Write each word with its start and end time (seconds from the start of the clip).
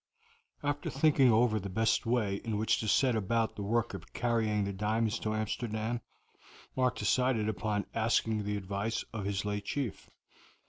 After 0.63 0.89
thinking 0.89 1.31
over 1.31 1.59
the 1.59 1.69
best 1.69 2.07
way 2.07 2.37
in 2.37 2.57
which 2.57 2.79
to 2.79 2.87
set 2.87 3.15
about 3.15 3.55
the 3.55 3.61
work 3.61 3.93
of 3.93 4.13
carrying 4.13 4.63
the 4.63 4.73
diamonds 4.73 5.19
to 5.19 5.35
Amsterdam, 5.35 6.01
Mark 6.75 6.95
decided 6.97 7.47
upon 7.47 7.85
asking 7.93 8.41
the 8.43 8.57
advice 8.57 9.05
of 9.13 9.25
his 9.25 9.45
late 9.45 9.65
chief. 9.65 10.09